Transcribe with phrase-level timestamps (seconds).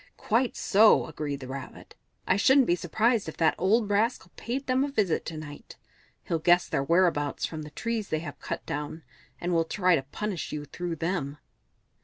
[0.17, 1.93] "Quite so!" agreed the Rabbit.
[2.25, 5.77] "I shouldn't be surprised if that old rascal paid them a visit to night.
[6.23, 9.03] He'll guess their whereabouts from the trees they have cut down,
[9.39, 11.37] and will try to punish you through them."